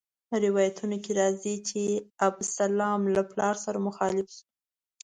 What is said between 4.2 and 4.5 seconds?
شو.